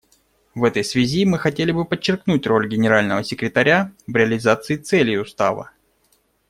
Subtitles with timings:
[0.55, 5.69] В этой связи мы хотели бы подчеркнуть роль Генерального секретаря в реализации целей Устава.